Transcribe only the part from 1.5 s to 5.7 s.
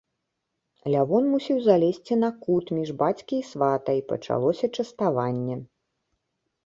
залезці на кут, між бацькі і свата, і пачалося частаванне.